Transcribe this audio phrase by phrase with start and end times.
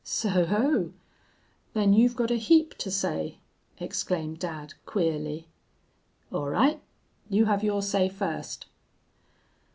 [0.03, 0.93] "'So ho!
[1.73, 3.37] Then you've got a heap to say?'
[3.79, 5.47] exclaimed dad, queerly.
[6.31, 6.81] 'All right,
[7.29, 8.65] you have your say first.'